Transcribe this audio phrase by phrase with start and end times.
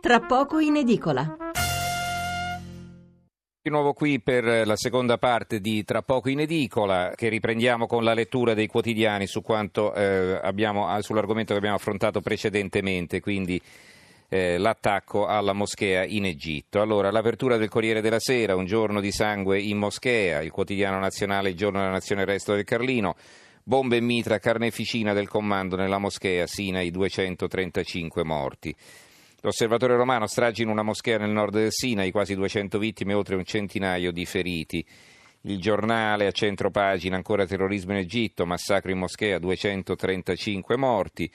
[0.00, 1.36] Tra poco in edicola.
[3.60, 8.04] Di nuovo qui per la seconda parte di Tra poco in edicola, che riprendiamo con
[8.04, 13.60] la lettura dei quotidiani su quanto, eh, abbiamo, ah, sull'argomento che abbiamo affrontato precedentemente, quindi
[14.28, 16.80] eh, l'attacco alla moschea in Egitto.
[16.80, 21.50] Allora, l'apertura del Corriere della Sera, un giorno di sangue in moschea, il quotidiano nazionale,
[21.50, 23.16] il giorno della nazione, il resto del Carlino.
[23.64, 28.74] Bombe e mitra, carneficina del comando nella moschea, Sinai 235 morti.
[29.40, 33.36] L'osservatore romano stragi in una moschea nel nord del Sinai, quasi 200 vittime e oltre
[33.36, 34.84] un centinaio di feriti.
[35.42, 41.30] Il giornale a centro pagina ancora terrorismo in Egitto, massacro in moschea, 235 morti.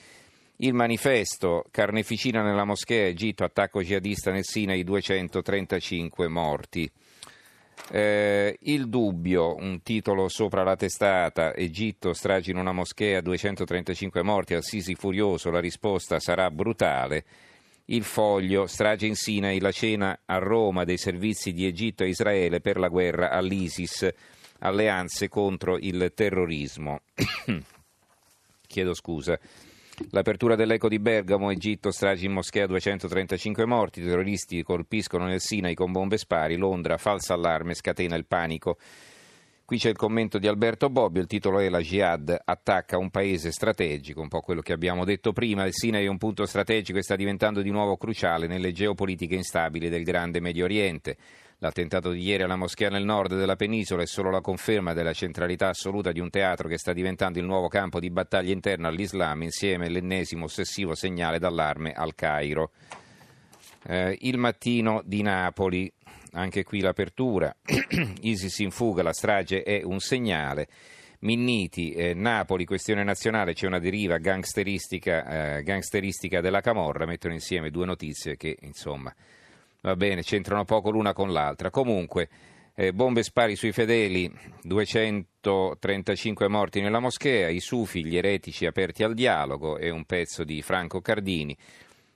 [0.57, 6.91] Il manifesto, carneficina nella moschea, Egitto, attacco jihadista nel Sinai, 235 morti.
[7.89, 14.55] Eh, il dubbio, un titolo sopra la testata, Egitto, stragi in una moschea, 235 morti,
[14.55, 17.23] Al-Sisi furioso, la risposta sarà brutale.
[17.85, 22.61] Il foglio, strage in Sinai, la cena a Roma dei servizi di Egitto e Israele
[22.61, 24.07] per la guerra all'ISIS,
[24.59, 27.01] alleanze contro il terrorismo.
[28.65, 29.37] Chiedo scusa.
[30.11, 35.91] L'apertura dell'eco di Bergamo, Egitto, stragi in moschea, 235 morti, terroristi colpiscono nel Sinai con
[35.91, 38.77] bombe spari, Londra, falsa allarme, scatena il panico.
[39.65, 43.49] Qui c'è il commento di Alberto Bobbio, il titolo è La Jihad attacca un paese
[43.49, 47.01] strategico, un po' quello che abbiamo detto prima, il Sinai è un punto strategico e
[47.01, 51.15] sta diventando di nuovo cruciale nelle geopolitiche instabili del grande Medio Oriente.
[51.59, 55.69] L'attentato di ieri alla moschea nel nord della penisola è solo la conferma della centralità
[55.69, 59.85] assoluta di un teatro che sta diventando il nuovo campo di battaglia interno all'Islam insieme
[59.85, 62.71] all'ennesimo ossessivo segnale d'allarme al Cairo.
[63.85, 65.89] Eh, il mattino di Napoli,
[66.33, 67.55] anche qui l'apertura,
[68.21, 70.67] ISIS in fuga, la strage è un segnale.
[71.19, 77.69] Minniti, eh, Napoli, questione nazionale, c'è una deriva gangsteristica, eh, gangsteristica della Camorra, mettono insieme
[77.69, 79.13] due notizie che insomma
[79.81, 81.69] va bene, c'entrano poco l'una con l'altra.
[81.69, 82.27] Comunque,
[82.75, 84.31] eh, bombe spari sui fedeli,
[84.63, 90.61] 235 morti nella moschea, i sufi, gli eretici aperti al dialogo, è un pezzo di
[90.61, 91.55] Franco Cardini.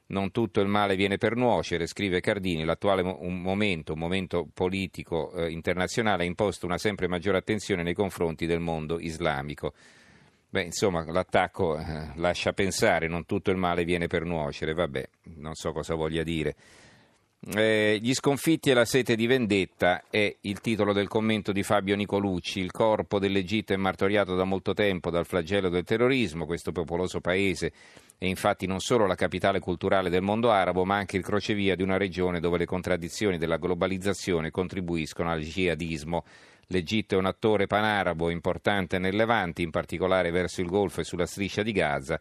[0.10, 5.34] Non tutto il male viene per nuocere, scrive Cardini, l'attuale un momento, un momento politico
[5.34, 9.74] eh, internazionale ha imposto una sempre maggiore attenzione nei confronti del mondo islamico.
[10.50, 15.56] Beh, insomma, l'attacco eh, lascia pensare, non tutto il male viene per nuocere, vabbè, non
[15.56, 16.56] so cosa voglia dire.
[17.40, 21.96] Eh, gli sconfitti e la sete di vendetta è il titolo del commento di Fabio
[21.96, 22.60] Nicolucci.
[22.60, 26.46] Il corpo dell'Egitto è martoriato da molto tempo dal flagello del terrorismo.
[26.46, 27.72] Questo popoloso paese
[28.18, 31.84] è infatti non solo la capitale culturale del mondo arabo, ma anche il crocevia di
[31.84, 36.26] una regione dove le contraddizioni della globalizzazione contribuiscono al jihadismo.
[36.70, 41.28] L'Egitto è un attore panarabo importante nel Levante, in particolare verso il Golfo e sulla
[41.28, 42.20] striscia di Gaza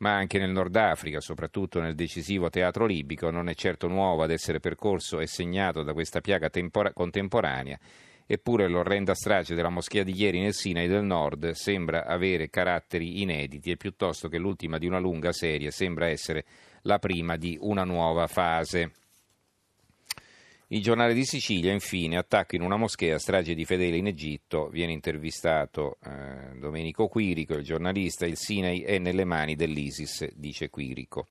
[0.00, 4.30] ma anche nel Nord Africa, soprattutto nel decisivo teatro libico, non è certo nuovo ad
[4.30, 7.78] essere percorso e segnato da questa piaga tempora- contemporanea.
[8.26, 13.72] Eppure l'orrenda strage della moschea di ieri nel Sinai del Nord sembra avere caratteri inediti
[13.72, 16.44] e piuttosto che l'ultima di una lunga serie sembra essere
[16.82, 18.92] la prima di una nuova fase.
[20.72, 24.92] Il giornale di Sicilia, infine, attacco in una moschea, strage di fedeli in Egitto, viene
[24.92, 31.26] intervistato eh, Domenico Quirico, il giornalista, il Sinai è nelle mani dell'ISIS, dice Quirico.